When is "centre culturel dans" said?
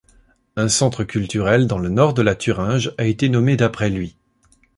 0.67-1.77